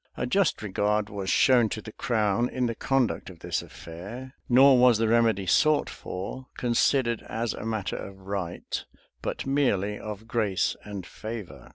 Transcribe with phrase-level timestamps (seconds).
[0.17, 4.79] A just regard was shown to the crown in the conduct of this affair; nor
[4.79, 8.83] was the remedy sought for considered as a matter of right,
[9.21, 11.69] but merely of grace and favor.